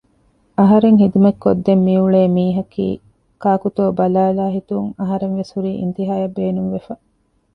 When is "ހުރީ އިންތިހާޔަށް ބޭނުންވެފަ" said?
5.55-6.93